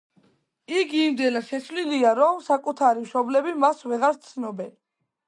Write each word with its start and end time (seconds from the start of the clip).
იგი 0.77 1.01
იმდენად 1.09 1.45
შეცვლილია, 1.49 2.13
რომ 2.21 2.39
საკუთარი 2.47 3.05
მშობლები 3.05 3.55
მას 3.67 3.85
ვეღარ 3.93 4.19
ცნობენ. 4.31 4.73